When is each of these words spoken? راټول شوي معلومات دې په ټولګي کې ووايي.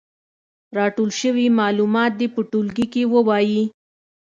راټول 0.77 1.09
شوي 1.21 1.45
معلومات 1.59 2.11
دې 2.19 2.27
په 2.35 2.41
ټولګي 2.51 2.85
کې 2.93 3.03
ووايي. 3.13 3.63